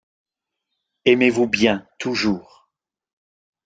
[1.05, 2.67] Aimez-vous bien toujours.